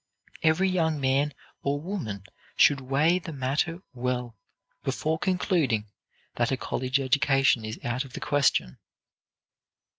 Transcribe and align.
Every 0.41 0.67
young 0.67 0.99
man 0.99 1.31
or 1.61 1.79
woman 1.79 2.23
should 2.55 2.81
weigh 2.81 3.19
the 3.19 3.31
matter 3.31 3.83
well 3.93 4.35
before 4.83 5.19
concluding 5.19 5.91
that 6.37 6.49
a 6.51 6.57
college 6.57 6.99
education 6.99 7.63
is 7.63 7.77
out 7.83 8.03
of 8.03 8.13
the 8.13 8.19
question. 8.19 8.79